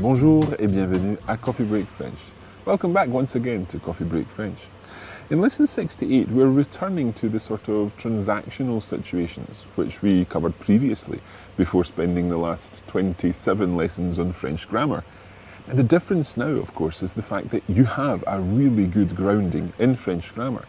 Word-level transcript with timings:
Bonjour 0.00 0.42
et 0.58 0.66
bienvenue 0.66 1.18
à 1.28 1.36
Coffee 1.36 1.62
Break 1.62 1.86
French. 1.86 2.16
Welcome 2.64 2.94
back 2.94 3.10
once 3.10 3.36
again 3.36 3.66
to 3.66 3.78
Coffee 3.78 4.04
Break 4.04 4.30
French. 4.30 4.56
In 5.28 5.42
lesson 5.42 5.66
68, 5.66 6.30
we're 6.30 6.48
returning 6.48 7.12
to 7.12 7.28
the 7.28 7.38
sort 7.38 7.68
of 7.68 7.94
transactional 7.98 8.80
situations 8.80 9.66
which 9.74 10.00
we 10.00 10.24
covered 10.24 10.58
previously 10.58 11.20
before 11.58 11.84
spending 11.84 12.30
the 12.30 12.38
last 12.38 12.82
27 12.86 13.76
lessons 13.76 14.18
on 14.18 14.32
French 14.32 14.66
grammar. 14.66 15.04
And 15.68 15.78
the 15.78 15.82
difference 15.82 16.34
now, 16.34 16.52
of 16.52 16.74
course, 16.74 17.02
is 17.02 17.12
the 17.12 17.20
fact 17.20 17.50
that 17.50 17.64
you 17.68 17.84
have 17.84 18.24
a 18.26 18.40
really 18.40 18.86
good 18.86 19.14
grounding 19.14 19.74
in 19.78 19.96
French 19.96 20.34
grammar. 20.34 20.64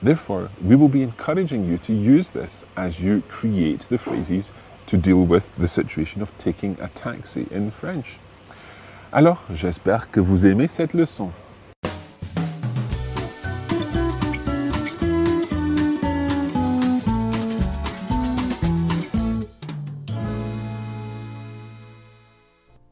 Therefore, 0.00 0.48
we 0.64 0.74
will 0.74 0.88
be 0.88 1.02
encouraging 1.02 1.66
you 1.66 1.76
to 1.76 1.92
use 1.92 2.30
this 2.30 2.64
as 2.78 2.98
you 2.98 3.24
create 3.28 3.80
the 3.90 3.98
phrases 3.98 4.54
to 4.86 4.96
deal 4.96 5.22
with 5.22 5.54
the 5.56 5.68
situation 5.68 6.22
of 6.22 6.36
taking 6.38 6.78
a 6.80 6.88
taxi 6.88 7.46
in 7.50 7.70
French. 7.70 8.18
Alors, 9.12 9.44
j'espère 9.52 10.08
que 10.08 10.20
vous 10.20 10.46
aimez 10.46 10.68
cette 10.68 10.94
leçon. 10.94 11.30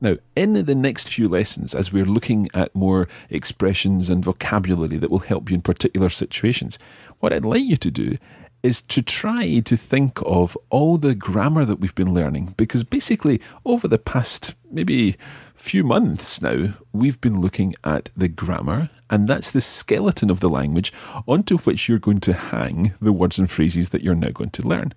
Now, 0.01 0.17
in 0.37 0.55
the 0.65 0.75
next 0.75 1.09
few 1.09 1.29
lessons, 1.29 1.75
as 1.75 1.93
we're 1.93 2.05
looking 2.05 2.49
at 2.53 2.75
more 2.75 3.07
expressions 3.31 4.11
and 4.11 4.25
vocabulary 4.25 4.97
that 4.97 5.11
will 5.11 5.21
help 5.21 5.51
you 5.51 5.55
in 5.55 5.61
particular 5.61 6.09
situations, 6.09 6.79
what 7.21 7.33
I'd 7.33 7.45
like 7.45 7.65
you 7.65 7.77
to 7.77 7.91
do 7.93 8.17
is 8.63 8.83
to 8.83 9.03
try 9.03 9.61
to 9.61 9.77
think 9.77 10.21
of 10.27 10.57
all 10.69 10.97
the 10.99 11.15
grammar 11.15 11.65
that 11.65 11.79
we've 11.79 11.95
been 11.95 12.13
learning. 12.13 12.55
Because 12.57 12.83
basically, 12.85 13.41
over 13.65 13.87
the 13.87 13.99
past 13.99 14.55
maybe 14.71 15.17
few 15.55 15.85
months 15.85 16.43
now, 16.43 16.75
we've 16.93 17.21
been 17.21 17.41
looking 17.41 17.75
at 17.85 18.11
the 18.17 18.29
grammar, 18.29 18.91
and 19.11 19.29
that's 19.29 19.51
the 19.51 19.61
skeleton 19.61 20.31
of 20.31 20.41
the 20.41 20.51
language 20.51 20.93
onto 21.27 21.59
which 21.59 21.89
you're 21.89 21.99
going 21.99 22.21
to 22.21 22.33
hang 22.33 22.95
the 23.01 23.13
words 23.13 23.39
and 23.39 23.51
phrases 23.51 23.91
that 23.91 24.03
you're 24.03 24.15
now 24.15 24.31
going 24.31 24.51
to 24.51 24.67
learn. 24.67 24.93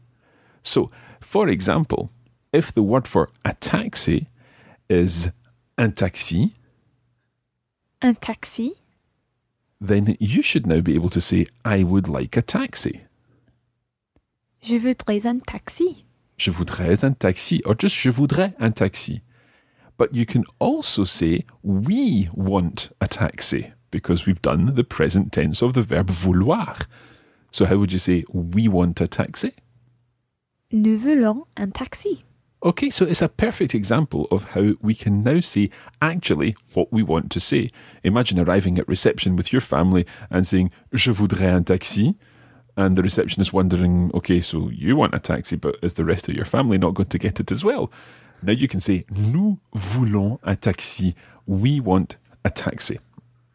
So, 0.63 0.91
for 1.19 1.47
example, 1.47 2.11
if 2.51 2.71
the 2.71 2.83
word 2.83 3.07
for 3.07 3.29
a 3.45 3.53
taxi 3.55 4.27
is 4.89 5.31
un 5.77 5.91
taxi, 5.93 6.55
Un 8.03 8.15
taxi. 8.15 8.73
then 9.79 10.17
you 10.19 10.41
should 10.41 10.65
now 10.65 10.81
be 10.81 10.95
able 10.95 11.09
to 11.09 11.21
say, 11.21 11.45
I 11.63 11.83
would 11.83 12.07
like 12.07 12.35
a 12.35 12.41
taxi. 12.41 13.01
Je 14.63 14.75
voudrais 14.75 15.25
un 15.25 15.39
taxi. 15.39 16.05
Je 16.37 16.51
voudrais 16.51 17.03
un 17.03 17.13
taxi, 17.13 17.61
or 17.65 17.75
just 17.77 17.95
je 17.95 18.11
voudrais 18.11 18.53
un 18.59 18.71
taxi. 18.71 19.21
But 19.97 20.13
you 20.13 20.25
can 20.25 20.43
also 20.59 21.03
say, 21.03 21.45
we 21.63 22.29
want 22.35 22.91
a 23.01 23.07
taxi, 23.07 23.73
because 23.89 24.27
we've 24.27 24.41
done 24.41 24.75
the 24.75 24.83
present 24.83 25.31
tense 25.31 25.63
of 25.63 25.73
the 25.73 25.81
verb 25.81 26.11
vouloir. 26.11 26.77
So 27.49 27.65
how 27.65 27.77
would 27.77 27.91
you 27.91 27.99
say, 27.99 28.23
we 28.31 28.67
want 28.67 29.01
a 29.01 29.07
taxi? 29.07 29.53
Nous 30.71 30.97
voulons 30.97 31.47
un 31.57 31.71
taxi. 31.71 32.23
Okay, 32.63 32.91
so 32.91 33.05
it's 33.05 33.23
a 33.23 33.29
perfect 33.29 33.73
example 33.73 34.27
of 34.29 34.51
how 34.53 34.75
we 34.79 34.93
can 34.93 35.23
now 35.23 35.41
say 35.41 35.71
actually 35.99 36.55
what 36.75 36.91
we 36.91 37.01
want 37.01 37.31
to 37.31 37.39
say. 37.39 37.71
Imagine 38.03 38.39
arriving 38.39 38.77
at 38.77 38.87
reception 38.87 39.35
with 39.35 39.51
your 39.51 39.61
family 39.61 40.05
and 40.29 40.45
saying, 40.45 40.69
Je 40.93 41.11
voudrais 41.11 41.51
un 41.51 41.63
taxi. 41.63 42.15
And 42.77 42.95
the 42.95 43.03
receptionist 43.03 43.53
wondering, 43.53 44.11
okay, 44.13 44.41
so 44.41 44.69
you 44.69 44.95
want 44.95 45.13
a 45.13 45.19
taxi, 45.19 45.55
but 45.55 45.77
is 45.81 45.95
the 45.95 46.05
rest 46.05 46.29
of 46.29 46.35
your 46.35 46.45
family 46.45 46.77
not 46.77 46.93
going 46.93 47.09
to 47.09 47.19
get 47.19 47.39
it 47.39 47.51
as 47.51 47.63
well? 47.63 47.91
Now 48.41 48.53
you 48.53 48.67
can 48.67 48.79
say, 48.79 49.05
Nous 49.09 49.59
voulons 49.73 50.39
un 50.43 50.55
taxi. 50.55 51.15
We 51.45 51.79
want 51.79 52.17
a 52.43 52.49
taxi. 52.49 52.99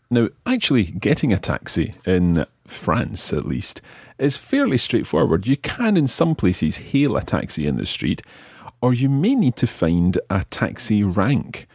Now, 0.09 0.29
actually, 0.47 0.85
getting 0.85 1.33
a 1.33 1.39
taxi 1.39 1.95
in 2.05 2.47
France, 2.65 3.33
at 3.33 3.45
least, 3.45 3.83
is 4.19 4.37
fairly 4.37 4.79
straightforward. 4.79 5.49
You 5.49 5.57
can, 5.57 5.97
in 5.97 6.07
some 6.07 6.37
places, 6.37 6.77
hail 6.77 7.17
a 7.17 7.23
taxi 7.23 7.67
in 7.67 7.77
the 7.77 7.87
street, 7.87 8.23
or 8.81 8.95
you 8.95 9.09
may 9.09 9.35
need 9.35 9.57
to 9.57 9.67
find 9.67 10.19
a 10.31 10.45
taxi 10.45 11.03
rank. 11.03 11.67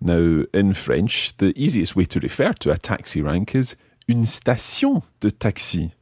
Now, 0.00 0.44
in 0.52 0.72
French, 0.74 1.36
the 1.36 1.52
easiest 1.56 1.94
way 1.94 2.04
to 2.06 2.18
refer 2.18 2.52
to 2.54 2.72
a 2.72 2.78
taxi 2.78 3.22
rank 3.22 3.54
is 3.54 3.76
une 4.08 4.24
station 4.24 5.02
de 5.20 5.30
taxi. 5.30 5.92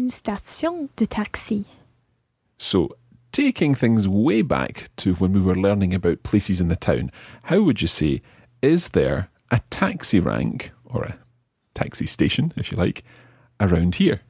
Une 0.00 0.08
station 0.08 0.88
de 0.96 1.04
taxi. 1.04 1.66
So, 2.56 2.96
taking 3.32 3.74
things 3.74 4.08
way 4.08 4.40
back 4.40 4.88
to 4.96 5.12
when 5.12 5.34
we 5.34 5.42
were 5.42 5.54
learning 5.54 5.92
about 5.92 6.22
places 6.22 6.58
in 6.58 6.68
the 6.68 6.74
town, 6.74 7.10
how 7.44 7.60
would 7.60 7.82
you 7.82 7.86
say, 7.86 8.22
is 8.62 8.92
there 8.92 9.28
a 9.50 9.60
taxi 9.68 10.18
rank, 10.18 10.72
or 10.86 11.02
a 11.04 11.18
taxi 11.74 12.06
station, 12.06 12.50
if 12.56 12.72
you 12.72 12.78
like, 12.78 13.04
around 13.60 13.96
here? 13.96 14.22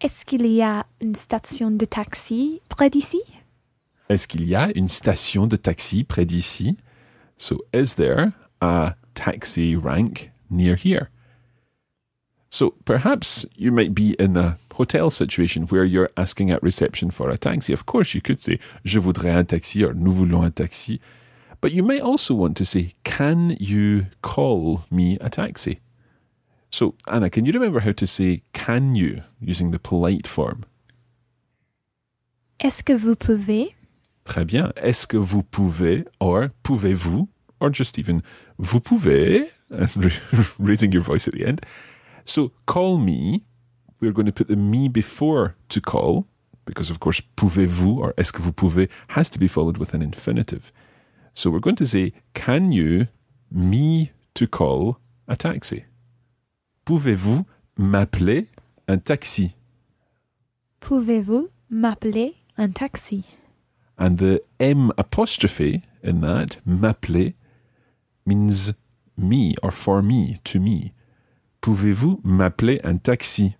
Est-ce 0.00 0.24
qu'il 0.24 0.44
y 0.44 0.60
a 0.60 0.86
une 1.00 1.14
station 1.14 1.70
de 1.70 1.86
taxi 1.86 2.60
près 2.68 2.90
d'ici? 2.90 3.20
Est-ce 4.08 4.26
qu'il 4.26 4.48
y 4.48 4.56
a 4.56 4.72
une 4.74 4.88
station 4.88 5.46
de 5.46 5.56
taxi 5.56 6.02
près 6.02 6.26
d'ici? 6.26 6.76
So, 7.36 7.60
is 7.72 7.94
there 7.94 8.32
a 8.60 8.96
taxi 9.14 9.76
rank 9.76 10.32
near 10.50 10.74
here? 10.74 11.10
So, 12.50 12.74
perhaps 12.84 13.44
you 13.56 13.70
might 13.70 13.94
be 13.94 14.14
in 14.18 14.36
a 14.36 14.58
hotel 14.72 15.10
situation 15.10 15.64
where 15.64 15.84
you're 15.84 16.10
asking 16.16 16.50
at 16.50 16.62
reception 16.62 17.10
for 17.10 17.30
a 17.30 17.36
taxi. 17.36 17.72
Of 17.72 17.84
course, 17.84 18.14
you 18.14 18.20
could 18.20 18.40
say, 18.40 18.58
Je 18.84 19.00
voudrais 19.00 19.34
un 19.36 19.44
taxi 19.44 19.84
or 19.84 19.92
Nous 19.92 20.12
voulons 20.12 20.44
un 20.44 20.52
taxi. 20.52 21.00
But 21.60 21.72
you 21.72 21.82
might 21.82 22.00
also 22.00 22.34
want 22.34 22.56
to 22.56 22.64
say, 22.64 22.94
Can 23.04 23.56
you 23.60 24.06
call 24.22 24.84
me 24.90 25.18
a 25.20 25.28
taxi? 25.28 25.80
So, 26.70 26.94
Anna, 27.06 27.30
can 27.30 27.44
you 27.46 27.52
remember 27.52 27.80
how 27.80 27.92
to 27.92 28.06
say 28.06 28.42
can 28.52 28.94
you 28.94 29.22
using 29.40 29.70
the 29.70 29.78
polite 29.78 30.26
form? 30.26 30.64
Est-ce 32.60 32.82
que 32.82 32.92
vous 32.92 33.16
pouvez? 33.16 33.74
Très 34.24 34.44
bien. 34.44 34.72
Est-ce 34.76 35.06
que 35.06 35.16
vous 35.16 35.42
pouvez, 35.42 36.04
or 36.20 36.50
pouvez-vous, 36.62 37.28
or 37.60 37.70
just 37.70 37.98
even 37.98 38.22
vous 38.58 38.80
pouvez, 38.80 39.50
raising 40.58 40.92
your 40.92 41.02
voice 41.02 41.26
at 41.26 41.34
the 41.34 41.46
end. 41.46 41.64
So, 42.28 42.52
call 42.66 42.98
me, 42.98 43.46
we're 44.00 44.12
going 44.12 44.26
to 44.26 44.32
put 44.32 44.48
the 44.48 44.56
me 44.56 44.88
before 44.88 45.56
to 45.70 45.80
call, 45.80 46.26
because 46.66 46.90
of 46.90 47.00
course, 47.00 47.22
pouvez-vous, 47.36 47.98
or 47.98 48.12
est-ce 48.18 48.32
que 48.32 48.42
vous 48.42 48.52
pouvez, 48.52 48.90
has 49.08 49.30
to 49.30 49.38
be 49.38 49.48
followed 49.48 49.78
with 49.78 49.94
an 49.94 50.02
infinitive. 50.02 50.70
So, 51.32 51.48
we're 51.48 51.60
going 51.60 51.76
to 51.76 51.86
say, 51.86 52.12
can 52.34 52.70
you 52.70 53.08
me 53.50 54.12
to 54.34 54.46
call 54.46 54.98
a 55.26 55.36
taxi? 55.36 55.86
Pouvez-vous 56.84 57.46
m'appeler 57.78 58.48
un 58.86 58.98
taxi? 58.98 59.54
Pouvez-vous 60.80 61.48
m'appeler 61.70 62.34
un 62.58 62.72
taxi? 62.72 63.24
And 63.96 64.18
the 64.18 64.42
M 64.60 64.92
apostrophe 64.98 65.82
in 66.02 66.20
that, 66.20 66.58
m'appeler, 66.66 67.32
means 68.26 68.74
me 69.16 69.54
or 69.62 69.70
for 69.70 70.02
me, 70.02 70.36
to 70.44 70.60
me. 70.60 70.92
Pouvez-vous 71.60 72.20
m'appeler 72.24 72.80
un 72.84 72.98
taxi? 72.98 73.56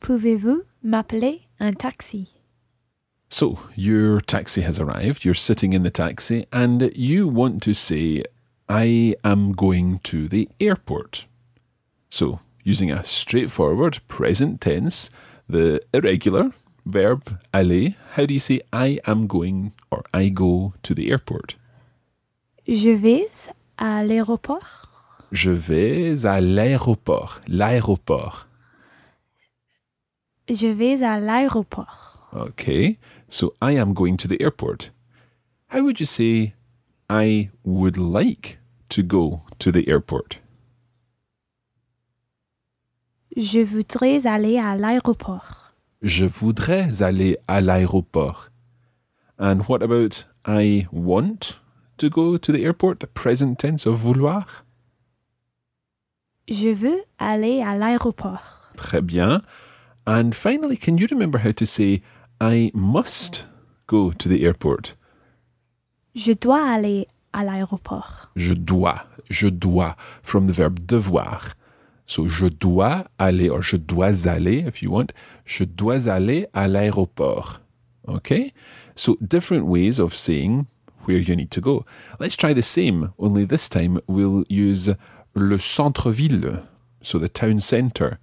Pouvez-vous 0.00 0.64
m'appeler 0.82 1.42
un 1.60 1.72
taxi? 1.72 2.28
So, 3.28 3.58
your 3.74 4.20
taxi 4.20 4.60
has 4.62 4.78
arrived, 4.78 5.24
you're 5.24 5.34
sitting 5.34 5.72
in 5.72 5.82
the 5.82 5.90
taxi, 5.90 6.46
and 6.52 6.90
you 6.94 7.26
want 7.26 7.62
to 7.62 7.74
say, 7.74 8.22
I 8.68 9.14
am 9.24 9.52
going 9.52 9.98
to 10.04 10.28
the 10.28 10.48
airport. 10.60 11.26
So, 12.10 12.40
using 12.62 12.90
a 12.90 13.04
straightforward 13.04 14.00
present 14.08 14.60
tense, 14.60 15.10
the 15.48 15.80
irregular 15.92 16.52
verb 16.86 17.38
aller, 17.52 17.90
how 18.12 18.26
do 18.26 18.34
you 18.34 18.40
say 18.40 18.60
I 18.72 19.00
am 19.06 19.26
going 19.26 19.72
or 19.90 20.04
I 20.14 20.28
go 20.28 20.74
to 20.82 20.94
the 20.94 21.10
airport? 21.10 21.56
Je 22.66 22.88
vais 22.88 23.28
à 23.76 24.02
l'aéroport. 24.04 24.88
Je 25.32 25.50
vais 25.50 26.24
à 26.24 26.40
l'aéroport. 26.40 27.40
L'aéroport. 27.46 28.48
Je 30.48 30.68
vais 30.68 31.02
à 31.02 31.20
l'aéroport. 31.20 32.30
Okay, 32.32 32.98
so 33.28 33.52
I 33.60 33.78
am 33.78 33.92
going 33.92 34.16
to 34.16 34.26
the 34.26 34.40
airport. 34.40 34.92
How 35.68 35.82
would 35.82 36.00
you 36.00 36.06
say 36.06 36.54
I 37.10 37.50
would 37.64 37.98
like 37.98 38.58
to 38.88 39.02
go 39.02 39.42
to 39.58 39.70
the 39.70 39.86
airport? 39.86 40.40
Je 43.36 43.60
voudrais 43.60 44.26
aller 44.26 44.58
à 44.58 44.76
l'aéroport. 44.76 45.74
Je 46.00 46.24
voudrais 46.24 47.02
aller 47.02 47.36
à 47.46 47.60
l'aéroport. 47.60 48.48
And 49.38 49.60
what 49.68 49.82
about 49.82 50.24
I 50.46 50.86
want 50.92 51.60
to 51.98 52.08
go 52.08 52.36
to 52.36 52.52
the 52.52 52.64
airport? 52.64 53.00
The 53.00 53.06
present 53.06 53.58
tense 53.58 53.86
of 53.86 53.98
vouloir? 53.98 54.64
Je 56.48 56.68
veux 56.68 57.02
aller 57.18 57.62
à 57.62 57.76
l'aéroport. 57.76 58.42
Très 58.76 59.00
bien. 59.00 59.42
And 60.06 60.32
finally, 60.34 60.76
can 60.76 60.98
you 60.98 61.06
remember 61.10 61.38
how 61.38 61.52
to 61.52 61.64
say 61.64 62.02
I 62.40 62.70
must 62.74 63.46
go 63.86 64.12
to 64.12 64.28
the 64.28 64.44
airport? 64.44 64.94
Je 66.14 66.32
dois 66.32 66.62
aller 66.62 67.06
à 67.32 67.44
l'aéroport. 67.44 68.30
Je 68.36 68.52
dois, 68.52 69.06
je 69.30 69.48
dois, 69.48 69.96
from 70.22 70.46
the 70.46 70.52
verb 70.52 70.86
devoir. 70.86 71.54
So, 72.06 72.28
je 72.28 72.48
dois 72.48 73.06
aller, 73.18 73.48
or 73.48 73.62
je 73.62 73.78
dois 73.78 74.26
aller, 74.26 74.58
if 74.66 74.82
you 74.82 74.90
want. 74.90 75.12
Je 75.46 75.64
dois 75.64 76.06
aller 76.08 76.46
à 76.52 76.68
l'aéroport. 76.68 77.60
Okay? 78.06 78.52
So, 78.94 79.16
different 79.22 79.64
ways 79.66 79.98
of 79.98 80.14
saying 80.14 80.66
where 81.06 81.18
you 81.18 81.36
need 81.36 81.50
to 81.52 81.60
go. 81.60 81.84
Let's 82.18 82.36
try 82.36 82.52
the 82.52 82.62
same, 82.62 83.12
only 83.18 83.44
this 83.44 83.68
time 83.68 84.00
we'll 84.06 84.44
use 84.48 84.90
le 85.34 85.58
centre-ville, 85.58 86.66
so 87.02 87.18
the 87.18 87.28
town 87.28 87.60
centre. 87.60 88.18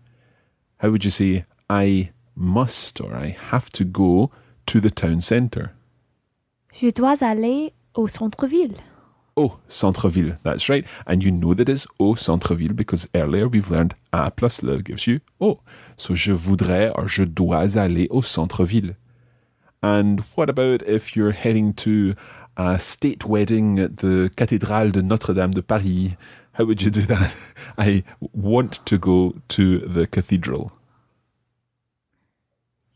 How 0.80 0.89
would 0.89 1.06
you 1.06 1.12
say, 1.12 1.45
I 1.69 2.12
must 2.36 3.00
or 3.01 3.13
I 3.13 3.36
have 3.51 3.69
to 3.72 3.83
go 3.83 4.31
to 4.68 4.80
the 4.80 4.89
town 4.89 5.22
centre? 5.22 5.72
Je 6.74 6.92
dois 6.92 7.22
aller 7.22 7.74
au 7.95 8.07
centre-ville. 8.07 8.78
Au 9.36 9.60
centre-ville, 9.68 10.38
that's 10.44 10.69
right. 10.69 10.86
And 11.06 11.24
you 11.24 11.31
know 11.31 11.54
that 11.54 11.69
it's 11.69 11.88
au 12.00 12.16
centre-ville 12.16 12.74
because 12.74 13.07
earlier 13.13 13.48
we've 13.48 13.69
learned 13.69 13.94
a 14.12 14.31
plus 14.31 14.62
le 14.62 14.81
gives 14.81 15.07
you 15.07 15.19
au. 15.39 15.60
So 15.98 16.16
je 16.16 16.33
voudrais 16.33 16.92
or 16.95 17.07
je 17.07 17.24
dois 17.24 17.78
aller 17.78 18.07
au 18.10 18.22
centre-ville. 18.22 18.95
And 19.83 20.22
what 20.36 20.50
about 20.50 20.83
if 20.83 21.16
you're 21.16 21.31
heading 21.31 21.74
to 21.74 22.13
a 22.57 22.77
state 22.80 23.25
wedding 23.25 23.80
at 23.80 23.98
the 23.98 24.30
Cathédrale 24.36 24.92
de 24.92 25.01
Notre-Dame 25.01 25.53
de 25.53 25.62
Paris? 25.62 26.15
How 26.57 26.65
would 26.65 26.81
you 26.81 26.92
do 26.92 27.01
that? 27.03 27.36
I 27.77 28.03
want 28.33 28.86
to 28.86 28.98
go 28.98 29.33
to 29.50 29.80
the 29.80 30.06
cathedral. 30.06 30.71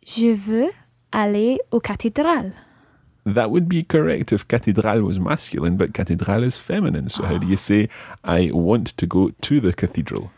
Je 0.06 0.34
veux 0.36 0.70
aller 1.12 1.60
aux 1.72 1.80
cathédrales. 1.80 2.54
That 3.26 3.50
would 3.50 3.68
be 3.68 3.84
correct 3.84 4.32
if 4.34 4.48
cathédrale 4.48 5.02
was 5.02 5.18
masculine, 5.20 5.78
but 5.78 5.94
cathédrale 5.94 6.44
is 6.44 6.60
feminine. 6.60 7.10
So 7.10 7.24
how 7.24 7.40
do 7.40 7.48
you 7.48 7.58
say, 7.58 7.90
I 8.24 8.52
want 8.54 8.96
to 8.98 9.08
go 9.08 9.32
to 9.42 9.60
the 9.60 9.74
cathedral? 9.74 10.30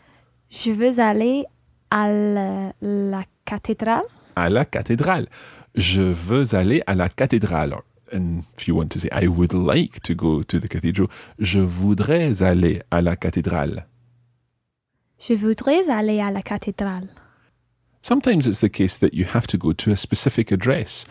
Je 0.48 0.72
veux 0.72 0.98
aller 0.98 1.44
à 1.90 2.08
la, 2.10 2.72
la 2.80 3.24
cathédrale. 3.44 4.04
À 4.36 4.48
la 4.48 4.64
cathédrale. 4.64 5.26
Je 5.74 6.00
veux 6.00 6.54
aller 6.54 6.82
à 6.86 6.94
la 6.94 7.10
cathédrale. 7.10 7.74
And 8.12 8.44
if 8.56 8.66
you 8.66 8.74
want 8.74 8.90
to 8.92 9.00
say, 9.00 9.08
I 9.12 9.26
would 9.26 9.52
like 9.52 10.00
to 10.02 10.14
go 10.14 10.42
to 10.42 10.58
the 10.58 10.68
cathedral, 10.68 11.10
je 11.38 11.60
voudrais 11.60 12.42
aller 12.42 12.82
à 12.90 13.02
la 13.02 13.16
cathédrale. 13.16 13.84
Je 15.18 15.34
voudrais 15.34 15.88
aller 15.88 16.20
à 16.20 16.30
la 16.32 16.42
cathédrale. 16.42 17.08
Sometimes 18.00 18.46
it's 18.46 18.60
the 18.60 18.68
case 18.68 18.96
that 18.98 19.12
you 19.12 19.24
have 19.24 19.46
to 19.48 19.58
go 19.58 19.72
to 19.72 19.90
a 19.90 19.96
specific 19.96 20.52
address. 20.52 21.04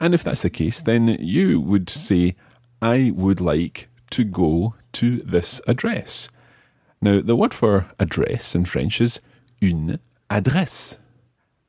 And 0.00 0.14
if 0.14 0.22
that's 0.22 0.42
the 0.42 0.50
case, 0.50 0.80
then 0.80 1.16
you 1.20 1.60
would 1.60 1.90
say, 1.90 2.36
I 2.80 3.12
would 3.14 3.40
like 3.40 3.88
to 4.10 4.24
go 4.24 4.74
to 4.92 5.16
this 5.18 5.60
address. 5.66 6.28
Now, 7.00 7.20
the 7.20 7.36
word 7.36 7.52
for 7.52 7.86
address 7.98 8.54
in 8.54 8.64
French 8.64 9.00
is 9.00 9.20
une 9.60 9.98
adresse. 10.30 10.98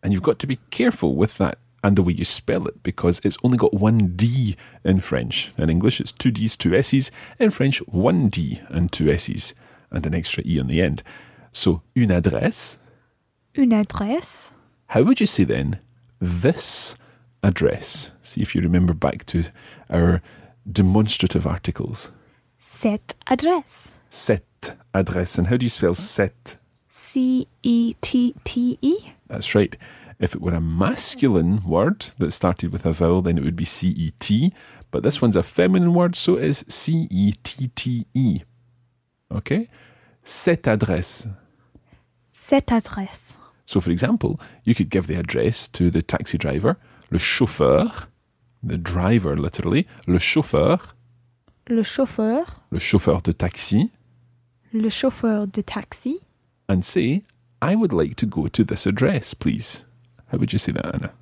And 0.01 0.13
you've 0.13 0.23
got 0.23 0.39
to 0.39 0.47
be 0.47 0.59
careful 0.69 1.15
with 1.15 1.37
that 1.39 1.57
and 1.83 1.95
the 1.95 2.03
way 2.03 2.13
you 2.13 2.25
spell 2.25 2.67
it 2.67 2.83
because 2.83 3.21
it's 3.23 3.37
only 3.43 3.57
got 3.57 3.73
one 3.73 4.15
D 4.15 4.55
in 4.83 4.99
French. 4.99 5.51
In 5.57 5.69
English, 5.69 6.01
it's 6.01 6.11
two 6.11 6.31
Ds, 6.31 6.57
two 6.57 6.75
S's. 6.75 7.11
In 7.39 7.51
French, 7.51 7.79
one 7.87 8.29
D 8.29 8.61
and 8.69 8.91
two 8.91 9.09
S's 9.09 9.53
and 9.91 10.05
an 10.05 10.13
extra 10.13 10.43
E 10.45 10.59
on 10.59 10.67
the 10.67 10.81
end. 10.81 11.03
So, 11.51 11.81
une 11.95 12.11
adresse. 12.11 12.77
Une 13.55 13.73
adresse. 13.73 14.51
How 14.87 15.03
would 15.03 15.19
you 15.19 15.27
say 15.27 15.43
then 15.43 15.79
this 16.19 16.95
address? 17.43 18.11
See 18.21 18.41
if 18.41 18.55
you 18.55 18.61
remember 18.61 18.93
back 18.93 19.25
to 19.27 19.45
our 19.89 20.21
demonstrative 20.69 21.47
articles. 21.47 22.11
Cette 22.59 23.15
adresse. 23.27 23.93
Cette 24.09 24.75
adresse. 24.93 25.37
And 25.37 25.47
how 25.47 25.57
do 25.57 25.65
you 25.65 25.69
spell 25.69 25.95
set? 25.95 26.57
C 26.89 27.47
E 27.63 27.95
T 28.01 28.35
T 28.43 28.77
E. 28.81 28.95
That's 29.27 29.55
right. 29.55 29.75
If 30.19 30.35
it 30.35 30.41
were 30.41 30.53
a 30.53 30.59
masculine 30.61 31.63
word 31.63 32.07
that 32.17 32.31
started 32.31 32.71
with 32.73 32.85
a 32.85 32.91
vowel, 32.91 33.21
then 33.21 33.37
it 33.37 33.43
would 33.43 33.55
be 33.55 33.65
C 33.65 33.89
E 33.89 34.11
T. 34.19 34.53
But 34.91 35.03
this 35.03 35.21
one's 35.21 35.35
a 35.37 35.43
feminine 35.43 35.93
word, 35.93 36.15
so 36.15 36.35
it 36.37 36.43
is 36.43 36.65
C 36.67 37.07
E 37.09 37.33
T 37.43 37.69
T 37.73 38.05
E. 38.13 38.41
Okay? 39.31 39.69
Cette 40.23 40.67
adresse. 40.67 41.27
Cette 42.33 42.71
adresse. 42.71 43.35
So, 43.65 43.79
for 43.79 43.91
example, 43.91 44.39
you 44.63 44.73
could 44.75 44.89
give 44.89 45.07
the 45.07 45.15
address 45.15 45.67
to 45.69 45.89
the 45.91 46.01
taxi 46.01 46.37
driver, 46.37 46.77
le 47.11 47.19
chauffeur, 47.19 48.07
the 48.63 48.77
driver 48.77 49.37
literally, 49.37 49.85
le 50.07 50.17
chauffeur, 50.19 50.95
Le 51.67 51.83
chauffeur. 51.83 52.63
le 52.71 52.79
chauffeur 52.79 53.21
de 53.21 53.31
taxi, 53.31 53.91
Le 54.73 54.89
chauffeur 54.89 55.45
de 55.47 55.61
taxi. 55.61 56.19
and 56.67 56.83
say, 56.83 57.21
I 57.61 57.75
would 57.75 57.93
like 57.93 58.15
to 58.15 58.25
go 58.25 58.47
to 58.47 58.63
this 58.63 58.87
address, 58.87 59.33
please. 59.35 59.85
How 60.31 60.37
would 60.37 60.53
you 60.53 60.59
say 60.59 60.71
that, 60.73 60.95
Anna? 60.95 61.13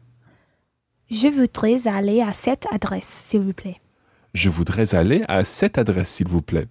Je 1.10 1.30
voudrais 1.30 1.88
aller 1.88 2.22
à 2.22 2.34
cette 2.34 2.66
adresse, 2.72 3.08
s'il 3.08 3.42
vous 3.42 3.54
plaît. 3.54 3.80
Je 4.34 4.50
voudrais 4.50 4.94
aller 4.94 5.24
à 5.30 5.46
cette 5.46 5.78
adresse, 5.78 6.10
s'il 6.10 6.28
vous 6.28 6.42
plaît. 6.42 6.68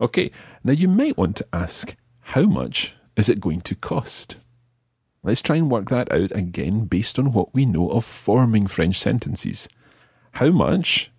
Okay, 0.00 0.30
now 0.62 0.72
you 0.72 0.88
might 0.88 1.16
want 1.16 1.36
to 1.36 1.46
ask, 1.52 1.96
how 2.34 2.46
much 2.46 2.96
is 3.16 3.28
it 3.28 3.40
going 3.40 3.60
to 3.62 3.74
cost? 3.74 4.36
Let's 5.22 5.42
try 5.42 5.56
and 5.56 5.70
work 5.70 5.90
that 5.90 6.10
out 6.12 6.32
again 6.32 6.86
based 6.86 7.18
on 7.18 7.32
what 7.32 7.54
we 7.54 7.66
know 7.66 7.90
of 7.90 8.04
forming 8.04 8.66
French 8.66 8.96
sentences. 8.98 9.68
How 10.32 10.50
much 10.50 11.10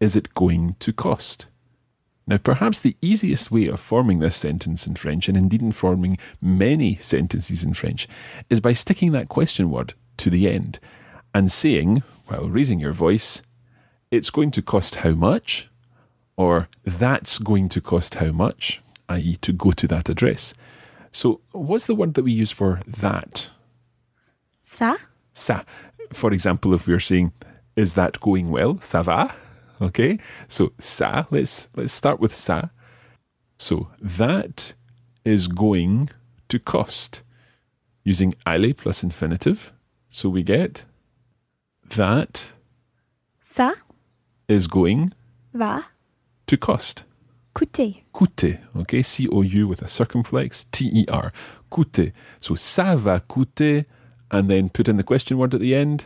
is 0.00 0.16
it 0.16 0.34
going 0.34 0.76
to 0.80 0.92
cost? 0.92 1.48
Now, 2.26 2.36
perhaps 2.38 2.78
the 2.78 2.96
easiest 3.02 3.50
way 3.50 3.66
of 3.66 3.80
forming 3.80 4.20
this 4.20 4.36
sentence 4.36 4.86
in 4.86 4.94
French, 4.94 5.28
and 5.28 5.36
indeed 5.36 5.60
in 5.62 5.72
forming 5.72 6.18
many 6.40 6.96
sentences 6.96 7.64
in 7.64 7.74
French, 7.74 8.06
is 8.48 8.60
by 8.60 8.72
sticking 8.72 9.12
that 9.12 9.28
question 9.28 9.70
word 9.70 9.94
to 10.18 10.30
the 10.30 10.48
end 10.48 10.78
and 11.34 11.50
saying, 11.50 12.02
while 12.26 12.48
raising 12.48 12.78
your 12.78 12.92
voice, 12.92 13.42
it's 14.10 14.30
going 14.30 14.50
to 14.52 14.62
cost 14.62 14.96
how 14.96 15.12
much, 15.12 15.68
or 16.36 16.68
that's 16.84 17.38
going 17.38 17.68
to 17.70 17.80
cost 17.80 18.16
how 18.16 18.30
much, 18.30 18.80
i.e., 19.08 19.36
to 19.36 19.52
go 19.52 19.72
to 19.72 19.88
that 19.88 20.08
address. 20.08 20.54
So, 21.10 21.40
what's 21.50 21.86
the 21.86 21.94
word 21.94 22.14
that 22.14 22.24
we 22.24 22.32
use 22.32 22.52
for 22.52 22.80
that? 22.86 23.50
Ça. 24.64 24.96
Ça. 25.34 25.64
For 26.12 26.32
example, 26.32 26.72
if 26.74 26.86
we're 26.86 27.00
saying, 27.00 27.32
is 27.74 27.94
that 27.94 28.20
going 28.20 28.50
well? 28.50 28.74
Ça 28.76 29.02
va? 29.04 29.34
Okay. 29.82 30.18
So 30.48 30.72
ça, 30.78 31.26
let's 31.30 31.68
let's 31.76 31.92
start 31.92 32.20
with 32.20 32.32
ça. 32.32 32.70
So 33.58 33.88
that 34.00 34.74
is 35.24 35.48
going 35.48 36.08
to 36.48 36.58
cost. 36.58 37.22
Using 38.04 38.34
aller 38.44 38.74
plus 38.74 39.02
infinitive. 39.04 39.72
So 40.10 40.28
we 40.28 40.42
get 40.42 40.84
that 41.96 42.52
Ça 43.44 43.72
is 44.48 44.66
going 44.66 45.12
va 45.54 45.84
to 46.46 46.56
cost. 46.56 47.04
coûter. 47.54 48.02
Coûter. 48.12 48.58
Okay. 48.74 49.02
C 49.02 49.28
O 49.30 49.42
U 49.42 49.68
with 49.68 49.82
a 49.82 49.88
circumflex. 49.88 50.64
T 50.72 50.86
E 50.92 51.04
R. 51.08 51.30
Coûter. 51.70 52.12
So 52.40 52.54
ça 52.56 52.96
va 52.96 53.20
coûter. 53.20 53.86
And 54.30 54.48
then 54.48 54.70
put 54.70 54.88
in 54.88 54.96
the 54.96 55.04
question 55.04 55.36
word 55.38 55.54
at 55.54 55.60
the 55.60 55.74
end. 55.74 56.04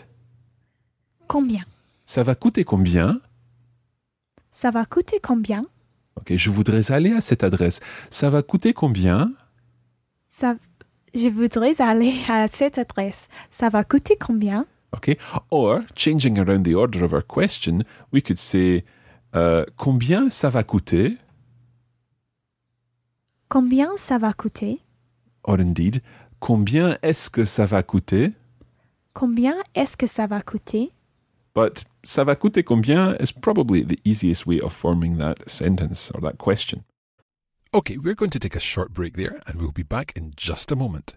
Combien 1.28 1.64
Ça 2.04 2.22
va 2.24 2.34
coûter 2.34 2.64
combien 2.64 3.20
Ça 4.56 4.70
va 4.70 4.86
coûter 4.86 5.20
combien? 5.20 5.66
Ok, 6.18 6.34
je 6.34 6.48
voudrais 6.48 6.90
aller 6.90 7.12
à 7.12 7.20
cette 7.20 7.44
adresse. 7.44 7.80
Ça 8.08 8.30
va 8.30 8.42
coûter 8.42 8.72
combien? 8.72 9.34
Ça, 10.28 10.56
je 11.14 11.28
voudrais 11.28 11.78
aller 11.82 12.14
à 12.26 12.48
cette 12.48 12.78
adresse. 12.78 13.28
Ça 13.50 13.68
va 13.68 13.84
coûter 13.84 14.16
combien? 14.16 14.64
Okay. 14.96 15.18
Or, 15.50 15.80
changing 15.94 16.38
around 16.38 16.62
the 16.66 16.74
order 16.74 17.04
of 17.04 17.12
our 17.12 17.22
question, 17.22 17.80
we 18.14 18.22
could 18.22 18.38
say, 18.38 18.86
uh, 19.34 19.64
combien 19.76 20.30
ça 20.30 20.48
va 20.48 20.64
coûter? 20.64 21.18
Combien 23.50 23.90
ça 23.98 24.16
va 24.16 24.32
coûter? 24.32 24.80
Or 25.44 25.60
indeed, 25.60 26.00
combien 26.40 26.96
est-ce 27.02 27.28
que 27.28 27.44
ça 27.44 27.66
va 27.66 27.82
coûter? 27.82 28.32
Combien 29.12 29.56
est-ce 29.74 29.98
que 29.98 30.06
ça 30.06 30.26
va 30.26 30.40
coûter? 30.40 30.92
But 31.56 31.84
ça 32.04 32.22
va 32.22 32.36
coûter 32.36 32.62
combien 32.62 33.16
is 33.18 33.32
probably 33.32 33.82
the 33.82 33.98
easiest 34.04 34.46
way 34.46 34.60
of 34.60 34.74
forming 34.74 35.16
that 35.16 35.48
sentence 35.48 36.10
or 36.14 36.20
that 36.20 36.36
question. 36.36 36.84
Okay, 37.72 37.96
we're 37.96 38.14
going 38.14 38.30
to 38.32 38.38
take 38.38 38.54
a 38.54 38.60
short 38.60 38.92
break 38.92 39.16
there 39.16 39.40
and 39.46 39.58
we'll 39.58 39.72
be 39.72 39.82
back 39.82 40.12
in 40.14 40.34
just 40.36 40.70
a 40.70 40.76
moment. 40.76 41.16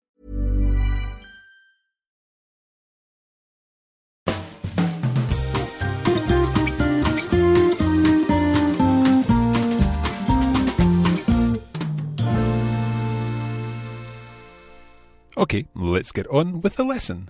Okay, 15.37 15.65
let's 15.73 16.11
get 16.11 16.27
on 16.27 16.61
with 16.61 16.75
the 16.75 16.83
lesson. 16.83 17.29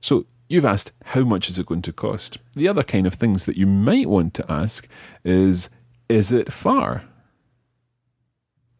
So, 0.00 0.26
you've 0.48 0.64
asked 0.64 0.92
how 1.04 1.22
much 1.22 1.50
is 1.50 1.58
it 1.58 1.66
going 1.66 1.82
to 1.82 1.92
cost? 1.92 2.38
The 2.54 2.68
other 2.68 2.82
kind 2.82 3.06
of 3.06 3.14
things 3.14 3.44
that 3.46 3.56
you 3.56 3.66
might 3.66 4.08
want 4.08 4.34
to 4.34 4.50
ask 4.50 4.88
is 5.24 5.68
is 6.08 6.32
it 6.32 6.52
far? 6.52 7.04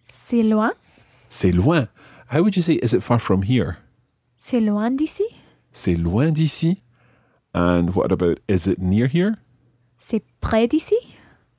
C'est 0.00 0.42
loin 0.42 0.72
C'est 1.28 1.52
loin. 1.52 1.88
How 2.28 2.42
would 2.42 2.56
you 2.56 2.62
say 2.62 2.74
is 2.74 2.94
it 2.94 3.02
far 3.02 3.18
from 3.18 3.42
here? 3.42 3.78
C'est 4.36 4.60
loin 4.60 4.96
d'ici 4.96 5.24
C'est 5.72 5.96
loin 5.96 6.32
d'ici. 6.32 6.80
And 7.52 7.94
what 7.94 8.10
about 8.12 8.40
is 8.48 8.66
it 8.66 8.78
near 8.78 9.06
here? 9.08 9.36
C'est 9.98 10.22
près 10.40 10.66
d'ici 10.66 10.96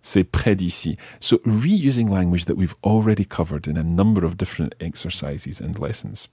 C'est 0.06 0.24
près 0.24 0.56
d'ici. 0.56 0.98
So 1.20 1.40
reusing 1.48 2.12
language 2.12 2.46
that 2.46 2.56
we've 2.56 2.76
already 2.84 3.26
covered 3.26 3.66
in 3.66 3.76
a 3.76 3.84
number 3.84 4.24
of 4.24 4.38
different 4.38 4.76
exercises 4.80 5.60
and 5.60 5.80
lessons. 5.80 6.28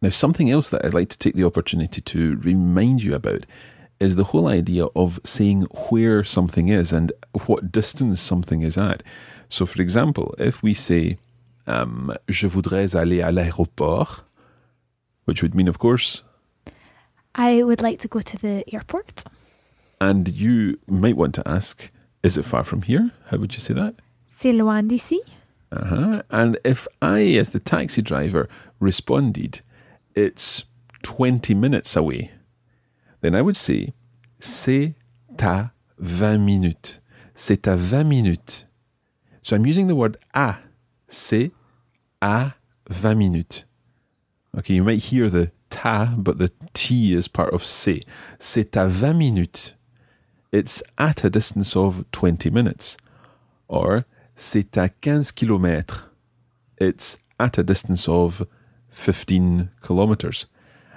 Now, 0.00 0.08
something 0.08 0.50
else 0.50 0.70
that 0.70 0.82
I'd 0.82 0.94
like 0.94 1.10
to 1.10 1.18
take 1.18 1.34
the 1.34 1.44
opportunity 1.44 2.00
to 2.00 2.36
remind 2.38 3.02
you 3.02 3.14
about 3.14 3.44
is 4.00 4.16
the 4.16 4.32
whole 4.32 4.46
idea 4.48 4.86
of 4.96 5.20
saying 5.22 5.66
where 5.90 6.24
something 6.24 6.68
is 6.68 6.90
and 6.90 7.12
what 7.46 7.70
distance 7.70 8.22
something 8.22 8.62
is 8.62 8.78
at. 8.78 9.02
So, 9.50 9.66
for 9.66 9.82
example, 9.82 10.34
if 10.38 10.62
we 10.62 10.72
say, 10.72 11.18
um, 11.66 12.14
Je 12.30 12.48
voudrais 12.48 12.96
aller 12.96 13.20
à 13.20 13.30
l'aéroport, 13.30 14.24
which 15.26 15.42
would 15.42 15.54
mean, 15.54 15.68
of 15.68 15.78
course, 15.78 16.24
I 17.34 17.62
would 17.62 17.82
like 17.82 17.98
to 17.98 18.08
go 18.08 18.20
to 18.20 18.38
the 18.38 18.64
airport. 18.72 19.24
and 20.00 20.26
you 20.28 20.78
might 20.88 21.18
want 21.18 21.34
to 21.34 21.46
ask, 21.46 21.90
Is 22.22 22.36
it 22.36 22.44
far 22.44 22.64
from 22.64 22.82
here? 22.82 23.12
How 23.30 23.38
would 23.38 23.54
you 23.54 23.60
say 23.60 23.74
that? 23.74 23.94
C'est 24.28 24.52
loin 24.52 24.82
d'ici 24.82 25.20
Uh-huh. 25.70 26.22
And 26.30 26.58
if 26.64 26.88
I, 27.02 27.36
as 27.36 27.50
the 27.50 27.60
taxi 27.60 28.00
driver, 28.00 28.48
responded, 28.80 29.60
it's 30.14 30.64
20 31.02 31.54
minutes 31.54 31.94
away, 31.94 32.30
then 33.20 33.34
I 33.34 33.42
would 33.42 33.56
say, 33.56 33.92
c'est 34.40 34.94
à 35.36 35.72
20 35.98 36.38
minutes. 36.38 37.00
C'est 37.34 37.66
à 37.68 37.76
20 37.76 38.04
minutes. 38.04 38.64
So 39.42 39.56
I'm 39.56 39.66
using 39.66 39.88
the 39.88 39.94
word 39.94 40.16
à. 40.34 40.60
C'est 41.08 41.52
à 42.22 42.54
20 42.90 43.14
minutes. 43.14 43.64
Okay, 44.56 44.74
you 44.74 44.84
might 44.84 45.04
hear 45.12 45.28
the 45.28 45.52
ta, 45.68 46.14
but 46.16 46.38
the 46.38 46.50
T 46.72 47.12
is 47.14 47.28
part 47.28 47.52
of 47.52 47.62
c'est. 47.64 48.00
C'est 48.38 48.76
à 48.76 48.88
20 48.88 49.12
minutes. 49.14 49.74
It's 50.50 50.82
at 50.96 51.24
a 51.24 51.30
distance 51.30 51.76
of 51.76 52.04
20 52.12 52.50
minutes. 52.50 52.96
Or 53.68 54.04
c'est 54.34 54.76
à 54.76 54.88
15 54.88 55.32
kilomètres. 55.32 56.04
It's 56.78 57.18
at 57.38 57.58
a 57.58 57.62
distance 57.62 58.08
of 58.08 58.46
15 58.92 59.70
kilometers. 59.82 60.46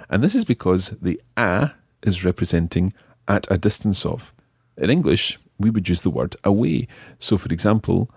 And 0.08 0.22
this 0.22 0.34
is 0.34 0.44
because 0.44 0.96
the 1.02 1.20
a 1.36 1.72
is 2.02 2.24
representing 2.24 2.92
at 3.28 3.50
a 3.50 3.58
distance 3.58 4.04
of. 4.06 4.32
In 4.76 4.90
English, 4.90 5.38
we 5.58 5.70
would 5.70 5.88
use 5.88 6.02
the 6.02 6.10
word 6.10 6.36
away. 6.44 6.88
So, 7.18 7.36
for 7.36 7.52
example, 7.52 8.10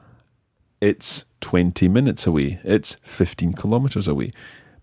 it's 0.82 1.26
20 1.42 1.88
minutes 1.90 2.26
away, 2.28 2.60
it's 2.64 2.96
15 3.04 3.54
kilometers 3.54 4.08
away. 4.08 4.32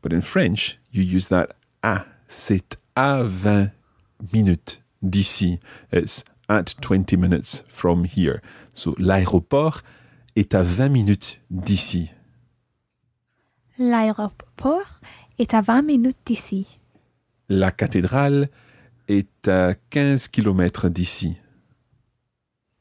But 0.00 0.12
in 0.12 0.20
French, 0.20 0.78
you 0.90 1.02
use 1.02 1.28
that 1.28 1.56
à. 1.82 2.06
C'est 2.28 2.76
à 2.96 3.22
20 3.24 3.72
minutes 4.32 4.80
d'ici. 5.02 5.58
It's 5.90 6.24
at 6.58 6.74
20 6.80 7.16
minutes 7.16 7.64
from 7.68 8.04
here. 8.04 8.40
So, 8.74 8.94
l'aéroport 8.98 9.82
est 10.36 10.54
à 10.54 10.62
20 10.62 10.88
minutes 10.88 11.40
d'ici. 11.50 12.10
L'aéroport 13.78 15.00
est 15.38 15.54
à 15.54 15.60
20 15.60 15.82
minutes 15.82 16.18
d'ici. 16.24 16.78
La 17.48 17.70
cathédrale 17.70 18.48
est 19.08 19.48
à 19.48 19.74
15 19.90 20.28
kilomètres 20.28 20.88
d'ici. 20.88 21.36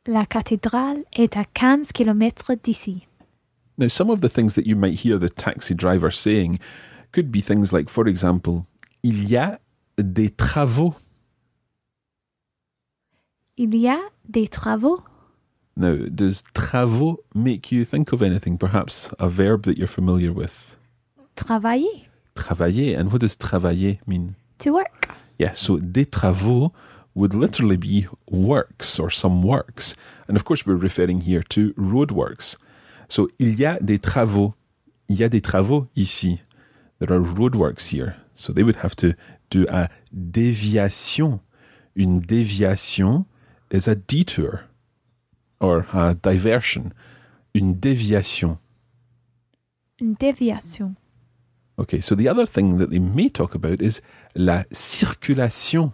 La 0.07 0.25
cathédrale 0.25 1.03
est 1.13 1.37
à 1.37 1.43
15 1.43 1.91
km 1.91 2.53
d'ici. 2.61 3.07
Now, 3.77 3.89
some 3.89 4.09
of 4.09 4.21
the 4.21 4.29
things 4.29 4.53
that 4.55 4.65
you 4.65 4.75
might 4.75 5.05
hear 5.05 5.19
the 5.19 5.29
taxi 5.29 5.73
driver 5.73 6.11
saying 6.11 6.59
could 7.11 7.31
be 7.31 7.41
things 7.41 7.71
like, 7.71 7.89
for 7.89 8.07
example, 8.07 8.63
il 9.03 9.29
y 9.29 9.37
a 9.37 9.59
des 9.97 10.29
travaux. 10.29 10.93
Il 13.63 13.75
y 13.75 13.87
a 13.87 13.99
des 14.27 14.47
travaux. 14.47 15.03
Now, 15.77 15.95
does 16.09 16.41
travaux 16.55 17.19
make 17.35 17.71
you 17.71 17.85
think 17.85 18.11
of 18.11 18.23
anything? 18.23 18.57
Perhaps 18.57 19.11
a 19.19 19.29
verb 19.29 19.67
that 19.67 19.77
you're 19.77 19.85
familiar 19.85 20.33
with? 20.33 20.75
Travailler. 21.35 22.07
Travailler. 22.33 22.95
And 22.97 23.11
what 23.11 23.21
does 23.21 23.35
travailler 23.35 23.99
mean? 24.07 24.33
To 24.61 24.71
work. 24.71 25.09
Yeah, 25.37 25.51
so 25.53 25.77
des 25.77 26.05
travaux 26.05 26.71
would 27.13 27.35
literally 27.35 27.77
be 27.77 28.07
works 28.31 28.99
or 28.99 29.11
some 29.11 29.43
works. 29.43 29.95
And 30.27 30.35
of 30.35 30.43
course, 30.43 30.65
we're 30.65 30.73
referring 30.73 31.21
here 31.21 31.43
to 31.49 31.71
roadworks. 31.77 32.57
So, 33.09 33.29
il 33.37 33.59
y 33.59 33.65
a 33.65 33.77
des 33.79 33.99
travaux. 33.99 34.55
Il 35.07 35.17
y 35.17 35.23
a 35.23 35.29
des 35.29 35.41
travaux 35.41 35.87
ici. 35.95 36.41
There 36.97 37.13
are 37.15 37.21
roadworks 37.21 37.89
here. 37.89 38.15
So, 38.33 38.53
they 38.53 38.63
would 38.63 38.77
have 38.77 38.95
to 38.95 39.13
do 39.51 39.67
a 39.69 39.87
déviation. 40.11 41.41
Une 41.95 42.21
déviation 42.21 43.25
is 43.71 43.87
a 43.87 43.95
detour 43.95 44.65
or 45.59 45.85
a 45.93 46.13
diversion. 46.13 46.91
Une 47.53 47.73
déviation. 47.73 48.57
Une 49.99 50.15
déviation. 50.15 50.95
Okay, 51.77 52.01
so 52.01 52.15
the 52.15 52.27
other 52.27 52.45
thing 52.45 52.77
that 52.77 52.89
they 52.89 52.99
may 52.99 53.29
talk 53.29 53.55
about 53.55 53.81
is 53.81 54.01
la 54.35 54.63
circulation. 54.71 55.91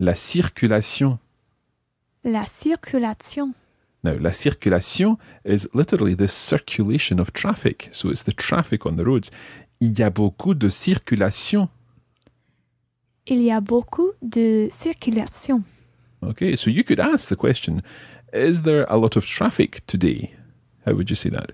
La 0.00 0.14
circulation. 0.14 1.18
La 2.24 2.44
circulation. 2.44 3.54
Now, 4.04 4.16
la 4.18 4.32
circulation 4.32 5.16
is 5.44 5.68
literally 5.74 6.14
the 6.14 6.26
circulation 6.26 7.20
of 7.20 7.32
traffic. 7.32 7.88
So 7.92 8.10
it's 8.10 8.24
the 8.24 8.32
traffic 8.32 8.84
on 8.84 8.96
the 8.96 9.04
roads. 9.04 9.30
Il 9.80 9.98
y 9.98 10.02
a 10.02 10.10
beaucoup 10.10 10.54
de 10.54 10.68
circulation. 10.68 11.68
Il 13.26 13.42
y 13.42 13.52
a 13.52 13.60
beaucoup 13.60 14.12
de 14.20 14.68
circulation. 14.70 15.62
Okay, 16.22 16.54
so 16.56 16.70
you 16.70 16.84
could 16.84 17.00
ask 17.00 17.28
the 17.28 17.36
question 17.36 17.82
Is 18.32 18.62
there 18.62 18.86
a 18.88 18.96
lot 18.96 19.16
of 19.16 19.26
traffic 19.26 19.84
today? 19.86 20.32
How 20.86 20.94
would 20.94 21.10
you 21.10 21.16
say 21.16 21.30
that? 21.30 21.52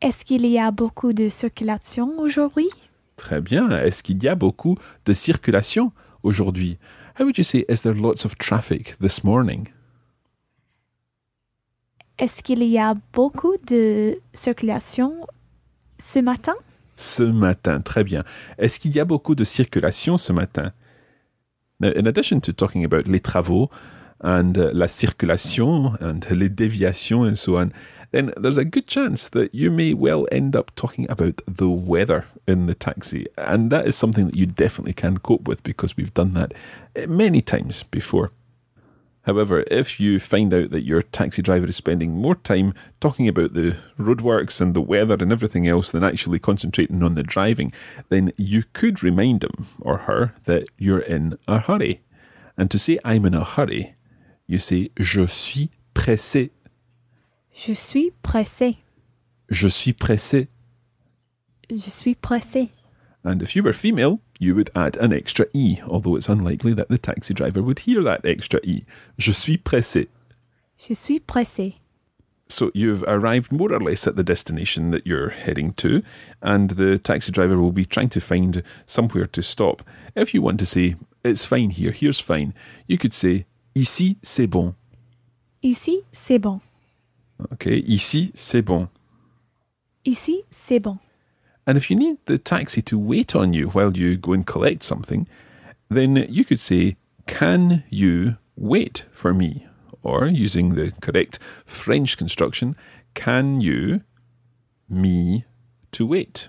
Est-ce 0.00 0.24
qu'il 0.24 0.44
y 0.46 0.58
a 0.58 0.72
beaucoup 0.72 1.12
de 1.12 1.28
circulation 1.28 2.18
aujourd'hui? 2.18 2.68
Très 3.16 3.40
bien. 3.40 3.70
Est-ce 3.70 4.02
qu'il 4.02 4.22
y 4.22 4.28
a 4.28 4.34
beaucoup 4.34 4.76
de 5.04 5.12
circulation 5.12 5.92
aujourd'hui? 6.24 6.78
How 7.18 7.24
would 7.24 7.38
you 7.38 7.44
say, 7.44 7.64
Is 7.68 7.82
there 7.82 7.94
lots 7.94 8.24
of 8.24 8.36
traffic 8.36 8.96
this 9.00 9.22
morning? 9.22 9.68
Est-ce 12.18 12.42
qu'il 12.42 12.64
y 12.64 12.78
a 12.78 12.94
beaucoup 13.12 13.56
de 13.64 14.20
circulation 14.34 15.26
ce 15.98 16.18
matin? 16.18 16.54
Ce 16.96 17.22
matin, 17.22 17.80
très 17.80 18.04
bien. 18.04 18.24
Est-ce 18.58 18.80
qu'il 18.80 18.92
y 18.92 19.00
a 19.00 19.04
beaucoup 19.04 19.34
de 19.34 19.44
circulation 19.44 20.18
ce 20.18 20.32
matin? 20.32 20.72
Now, 21.82 21.90
in 21.90 22.06
addition 22.06 22.40
to 22.42 22.52
talking 22.52 22.84
about 22.84 23.08
les 23.08 23.18
travaux 23.18 23.68
and 24.20 24.56
uh, 24.56 24.70
la 24.72 24.86
circulation 24.86 25.96
and 26.00 26.24
les 26.30 26.48
déviations 26.48 27.26
and 27.26 27.36
so 27.36 27.56
on, 27.56 27.72
then 28.12 28.32
there's 28.36 28.58
a 28.58 28.64
good 28.64 28.86
chance 28.86 29.28
that 29.30 29.52
you 29.52 29.68
may 29.68 29.94
well 29.94 30.28
end 30.30 30.54
up 30.54 30.70
talking 30.76 31.10
about 31.10 31.42
the 31.48 31.68
weather 31.68 32.26
in 32.46 32.66
the 32.66 32.74
taxi. 32.74 33.26
And 33.36 33.72
that 33.72 33.88
is 33.88 33.96
something 33.96 34.26
that 34.26 34.36
you 34.36 34.46
definitely 34.46 34.92
can 34.92 35.18
cope 35.18 35.48
with 35.48 35.64
because 35.64 35.96
we've 35.96 36.14
done 36.14 36.34
that 36.34 36.52
many 37.08 37.42
times 37.42 37.82
before. 37.82 38.30
However, 39.22 39.64
if 39.70 40.00
you 40.00 40.18
find 40.18 40.52
out 40.52 40.70
that 40.70 40.84
your 40.84 41.00
taxi 41.00 41.42
driver 41.42 41.66
is 41.66 41.76
spending 41.76 42.12
more 42.12 42.34
time 42.34 42.74
talking 43.00 43.28
about 43.28 43.54
the 43.54 43.76
roadworks 43.98 44.60
and 44.60 44.74
the 44.74 44.80
weather 44.80 45.16
and 45.20 45.30
everything 45.30 45.68
else 45.68 45.92
than 45.92 46.02
actually 46.02 46.40
concentrating 46.40 47.02
on 47.02 47.14
the 47.14 47.22
driving, 47.22 47.72
then 48.08 48.32
you 48.36 48.64
could 48.72 49.02
remind 49.02 49.44
him 49.44 49.66
or 49.80 49.98
her 49.98 50.34
that 50.44 50.64
you're 50.76 50.98
in 50.98 51.38
a 51.46 51.60
hurry. 51.60 52.02
And 52.58 52.70
to 52.72 52.78
say 52.78 52.98
I'm 53.04 53.24
in 53.24 53.34
a 53.34 53.44
hurry, 53.44 53.94
you 54.46 54.58
say 54.58 54.90
je 54.98 55.26
suis 55.26 55.70
pressé. 55.94 56.50
Je 57.54 57.74
suis 57.74 58.12
pressé. 58.24 58.78
Je 59.48 59.68
suis 59.68 59.92
pressé. 59.92 60.48
Je 61.70 61.90
suis 61.90 62.14
pressé. 62.14 62.70
And 63.24 63.42
if 63.42 63.54
you 63.54 63.62
were 63.62 63.72
female, 63.72 64.20
you 64.38 64.54
would 64.54 64.70
add 64.74 64.96
an 64.96 65.12
extra 65.12 65.46
E, 65.52 65.78
although 65.86 66.16
it's 66.16 66.28
unlikely 66.28 66.74
that 66.74 66.88
the 66.88 66.98
taxi 66.98 67.32
driver 67.32 67.62
would 67.62 67.80
hear 67.80 68.02
that 68.02 68.26
extra 68.26 68.60
E. 68.64 68.84
Je 69.18 69.32
suis 69.32 69.58
pressé. 69.58 70.08
Je 70.76 70.94
suis 70.94 71.20
pressé. 71.20 71.76
So 72.48 72.70
you've 72.74 73.04
arrived 73.04 73.52
more 73.52 73.72
or 73.72 73.80
less 73.80 74.06
at 74.06 74.16
the 74.16 74.24
destination 74.24 74.90
that 74.90 75.06
you're 75.06 75.30
heading 75.30 75.72
to, 75.74 76.02
and 76.42 76.70
the 76.70 76.98
taxi 76.98 77.32
driver 77.32 77.56
will 77.58 77.72
be 77.72 77.86
trying 77.86 78.10
to 78.10 78.20
find 78.20 78.62
somewhere 78.86 79.26
to 79.26 79.42
stop. 79.42 79.82
If 80.14 80.34
you 80.34 80.42
want 80.42 80.58
to 80.60 80.66
say, 80.66 80.96
it's 81.24 81.46
fine 81.46 81.70
here, 81.70 81.92
here's 81.92 82.20
fine, 82.20 82.52
you 82.86 82.98
could 82.98 83.14
say, 83.14 83.46
ici 83.74 84.16
c'est 84.22 84.50
bon. 84.50 84.74
Ici, 85.62 86.02
c'est 86.12 86.40
bon. 86.40 86.60
Okay, 87.52 87.78
ici 87.86 88.32
c'est 88.34 88.62
bon. 88.62 88.88
Ici, 90.04 90.42
c'est 90.50 90.80
bon. 90.80 90.98
And 91.66 91.78
if 91.78 91.90
you 91.90 91.96
need 91.96 92.18
the 92.26 92.38
taxi 92.38 92.82
to 92.82 92.98
wait 92.98 93.36
on 93.36 93.52
you 93.52 93.68
while 93.68 93.96
you 93.96 94.16
go 94.16 94.32
and 94.32 94.46
collect 94.46 94.82
something, 94.82 95.28
then 95.88 96.26
you 96.28 96.44
could 96.44 96.60
say, 96.60 96.96
Can 97.26 97.84
you 97.88 98.36
wait 98.56 99.04
for 99.12 99.32
me? 99.32 99.66
Or 100.02 100.26
using 100.26 100.74
the 100.74 100.92
correct 101.00 101.38
French 101.64 102.16
construction, 102.16 102.76
Can 103.14 103.60
you 103.60 104.02
me 104.88 105.44
to 105.92 106.06
wait? 106.06 106.48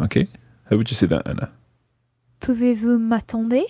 Okay, 0.00 0.28
how 0.68 0.76
would 0.76 0.90
you 0.90 0.96
say 0.96 1.06
that, 1.06 1.26
Anna? 1.26 1.52
Pouvez-vous 2.40 2.98
m'attendre? 2.98 3.64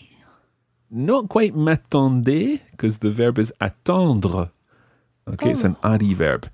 Not 0.91 1.29
quite 1.29 1.55
m'attendre, 1.55 2.61
because 2.73 2.99
the 2.99 3.11
verb 3.11 3.39
is 3.39 3.53
attendre. 3.61 4.51
Okay, 5.29 5.51
it's 5.51 5.65
an 5.65 5.77
oh. 5.83 5.93
ari 5.93 6.15
verb. 6.15 6.49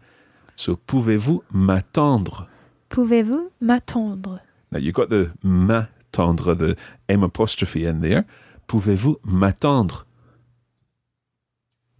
So, 0.54 0.76
pouvez-vous 0.76 1.42
m'attendre? 1.52 2.49
Pouvez-vous 2.90 3.53
m'attendre? 3.61 4.40
Now 4.72 4.79
you've 4.79 4.94
got 4.94 5.11
the 5.11 5.33
m'attendre, 5.42 6.57
the 6.59 6.76
M 7.09 7.22
apostrophe 7.22 7.76
in 7.76 8.00
there. 8.00 8.26
Pouvez-vous 8.66 9.20
m'attendre? 9.24 10.05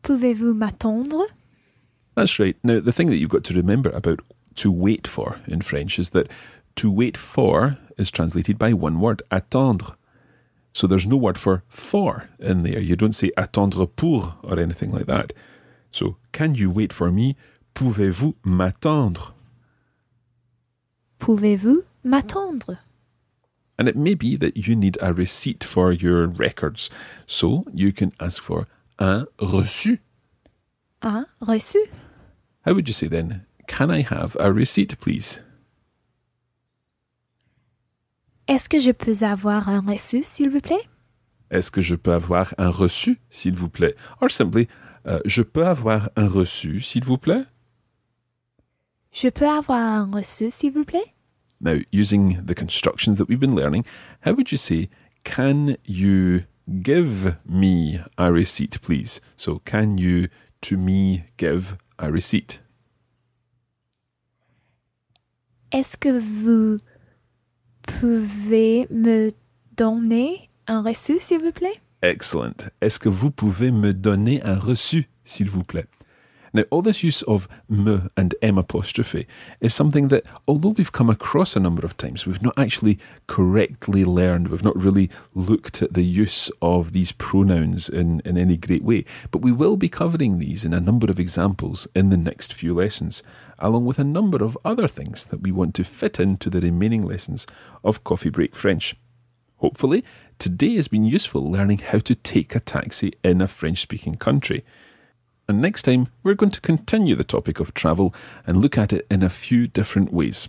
Pouvez-vous 0.03 0.53
m'attendre? 0.53 1.26
That's 2.16 2.38
right. 2.40 2.57
Now 2.64 2.81
the 2.81 2.92
thing 2.92 3.09
that 3.09 3.16
you've 3.18 3.31
got 3.31 3.44
to 3.44 3.55
remember 3.55 3.90
about 3.90 4.20
to 4.57 4.72
wait 4.72 5.07
for 5.07 5.38
in 5.46 5.61
French 5.61 5.98
is 5.98 6.11
that 6.11 6.29
to 6.76 6.90
wait 6.90 7.16
for 7.16 7.79
is 7.96 8.11
translated 8.11 8.59
by 8.59 8.72
one 8.72 9.00
word, 9.00 9.22
attendre. 9.31 9.96
So 10.72 10.87
there's 10.87 11.07
no 11.07 11.16
word 11.16 11.38
for 11.38 11.62
for 11.68 12.29
in 12.40 12.64
there. 12.64 12.81
You 12.81 12.96
don't 12.96 13.14
say 13.14 13.31
attendre 13.37 13.87
pour 13.87 14.35
or 14.42 14.59
anything 14.59 14.90
like 14.90 15.07
that. 15.07 15.33
So 15.92 16.16
can 16.33 16.55
you 16.55 16.70
wait 16.70 16.92
for 16.92 17.12
me? 17.12 17.37
Pouvez-vous 17.74 18.35
m'attendre? 18.44 19.35
Pouvez-vous 21.20 21.85
m'attendre? 22.02 22.78
And 23.78 23.88
it 23.88 23.96
may 23.96 24.14
be 24.14 24.37
that 24.37 24.56
you 24.56 24.74
need 24.74 24.98
a 25.00 25.12
receipt 25.12 25.62
for 25.62 25.92
your 25.92 26.26
records. 26.26 26.90
So 27.26 27.64
you 27.72 27.92
can 27.92 28.12
ask 28.18 28.42
for 28.42 28.66
un 28.98 29.26
reçu. 29.38 30.00
Un 31.02 31.26
reçu? 31.40 31.78
How 32.66 32.74
would 32.74 32.88
you 32.88 32.94
say 32.94 33.06
then? 33.06 33.46
Can 33.68 33.90
I 33.90 34.02
have 34.02 34.37
a 34.40 34.52
receipt, 34.52 34.98
please? 35.00 35.42
Est-ce 38.48 38.68
que 38.68 38.78
je 38.78 38.90
peux 38.90 39.14
avoir 39.22 39.68
un 39.68 39.80
reçu, 39.80 40.22
s'il 40.24 40.50
vous 40.50 40.61
plaît? 40.61 40.88
Est-ce 41.50 41.70
que 41.70 41.80
je 41.80 41.94
peux 41.94 42.12
avoir 42.12 42.52
un 42.59 42.70
reçu, 42.70 43.20
s'il 43.30 43.54
vous 43.54 43.68
plaît? 43.68 43.94
Or 44.20 44.30
simply, 44.30 44.68
uh, 45.06 45.20
je 45.24 45.42
peux 45.42 45.66
avoir 45.66 46.11
un 46.16 46.28
reçu, 46.28 46.80
s'il 46.80 47.04
vous 47.04 47.18
plaît? 47.18 47.44
Je 49.12 49.29
peux 49.29 49.49
avoir 49.49 49.79
un 49.79 50.11
reçu, 50.11 50.51
s'il 50.51 50.73
vous 50.73 50.85
plaît? 50.85 51.14
Now, 51.61 51.79
using 51.92 52.44
the 52.44 52.55
constructions 52.55 53.16
that 53.16 53.29
we've 53.29 53.40
been 53.40 53.55
learning, 53.55 53.85
how 54.25 54.33
would 54.33 54.51
you 54.51 54.57
say, 54.57 54.88
can 55.25 55.77
you 55.85 56.44
give 56.83 57.37
me 57.46 58.01
a 58.16 58.33
receipt, 58.33 58.81
please? 58.81 59.20
So, 59.37 59.61
can 59.64 59.99
you 59.99 60.29
to 60.62 60.77
me 60.77 61.25
give 61.37 61.77
a 61.99 62.11
receipt? 62.11 62.62
Est-ce 65.73 65.96
que 65.96 66.18
vous 66.18 66.79
pouvez 67.83 68.87
me 68.90 69.33
donner 69.77 70.51
un 70.66 70.83
reçu, 70.83 71.18
s'il 71.18 71.40
vous 71.40 71.53
plaît? 71.53 71.81
Excellent. 72.03 72.70
Est-ce 72.81 72.99
que 72.99 73.09
vous 73.09 73.31
pouvez 73.31 73.70
me 73.70 73.92
donner 73.92 74.42
un 74.42 74.59
reçu, 74.59 75.09
s'il 75.25 75.51
vous 75.51 75.62
plaît? 75.62 75.87
Now, 76.52 76.64
all 76.70 76.82
this 76.82 77.04
use 77.04 77.22
of 77.22 77.48
me 77.68 78.00
and 78.16 78.34
M 78.42 78.58
apostrophe 78.58 79.26
is 79.60 79.72
something 79.72 80.08
that, 80.08 80.24
although 80.48 80.70
we've 80.70 80.90
come 80.90 81.08
across 81.08 81.54
a 81.54 81.60
number 81.60 81.84
of 81.84 81.96
times, 81.96 82.26
we've 82.26 82.42
not 82.42 82.58
actually 82.58 82.98
correctly 83.28 84.04
learned. 84.04 84.48
We've 84.48 84.64
not 84.64 84.76
really 84.76 85.10
looked 85.34 85.80
at 85.80 85.94
the 85.94 86.02
use 86.02 86.50
of 86.60 86.92
these 86.92 87.12
pronouns 87.12 87.88
in, 87.88 88.20
in 88.24 88.36
any 88.36 88.56
great 88.56 88.82
way. 88.82 89.04
But 89.30 89.42
we 89.42 89.52
will 89.52 89.76
be 89.76 89.88
covering 89.88 90.38
these 90.38 90.64
in 90.64 90.74
a 90.74 90.80
number 90.80 91.08
of 91.08 91.20
examples 91.20 91.86
in 91.94 92.10
the 92.10 92.16
next 92.16 92.52
few 92.52 92.74
lessons, 92.74 93.22
along 93.58 93.84
with 93.84 94.00
a 94.00 94.04
number 94.04 94.42
of 94.42 94.58
other 94.64 94.88
things 94.88 95.24
that 95.26 95.42
we 95.42 95.52
want 95.52 95.74
to 95.76 95.84
fit 95.84 96.18
into 96.18 96.50
the 96.50 96.60
remaining 96.60 97.02
lessons 97.06 97.46
of 97.84 98.02
Coffee 98.02 98.30
Break 98.30 98.56
French. 98.56 98.96
Hopefully, 99.58 100.04
today 100.38 100.76
has 100.76 100.88
been 100.88 101.04
useful 101.04 101.48
learning 101.48 101.78
how 101.78 101.98
to 101.98 102.14
take 102.14 102.54
a 102.54 102.60
taxi 102.60 103.12
in 103.22 103.40
a 103.40 103.46
French 103.46 103.82
speaking 103.82 104.14
country. 104.14 104.64
And 105.50 105.60
next 105.60 105.82
time, 105.82 106.06
we're 106.22 106.36
going 106.36 106.52
to 106.52 106.60
continue 106.60 107.16
the 107.16 107.24
topic 107.24 107.58
of 107.58 107.74
travel 107.74 108.14
and 108.46 108.58
look 108.58 108.78
at 108.78 108.92
it 108.92 109.04
in 109.10 109.24
a 109.24 109.28
few 109.28 109.66
different 109.66 110.12
ways. 110.12 110.48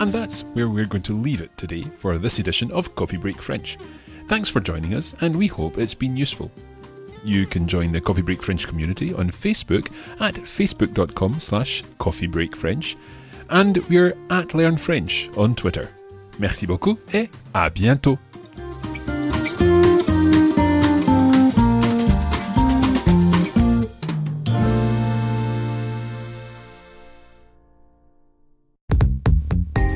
And 0.00 0.10
that's 0.10 0.44
where 0.54 0.70
we're 0.70 0.86
going 0.86 1.02
to 1.02 1.12
leave 1.12 1.42
it 1.42 1.54
today 1.58 1.82
for 1.82 2.16
this 2.16 2.38
edition 2.38 2.72
of 2.72 2.94
Coffee 2.94 3.18
Break 3.18 3.42
French. 3.42 3.76
Thanks 4.28 4.48
for 4.48 4.60
joining 4.60 4.94
us, 4.94 5.14
and 5.20 5.36
we 5.36 5.46
hope 5.48 5.76
it's 5.76 5.92
been 5.92 6.16
useful. 6.16 6.50
You 7.22 7.44
can 7.46 7.68
join 7.68 7.92
the 7.92 8.00
Coffee 8.00 8.22
Break 8.22 8.42
French 8.42 8.66
community 8.66 9.12
on 9.12 9.30
Facebook 9.30 9.92
at 10.22 10.36
facebook.com 10.36 11.38
slash 11.38 11.82
coffeebreakfrench 12.00 12.96
and 13.50 13.76
we're 13.90 14.16
at 14.30 14.54
Learn 14.54 14.78
French 14.78 15.28
on 15.36 15.54
Twitter. 15.54 15.90
Merci 16.38 16.66
beaucoup 16.66 16.98
et 17.12 17.30
à 17.54 17.70
bientôt. 17.70 18.18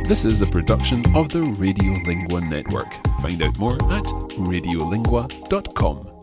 This 0.06 0.24
is 0.24 0.40
a 0.40 0.46
production 0.46 1.02
of 1.16 1.30
the 1.30 1.40
Radiolingua 1.40 2.48
Network. 2.48 2.86
Find 3.20 3.42
out 3.42 3.58
more 3.58 3.74
at 3.90 4.04
radiolingua.com. 4.38 6.15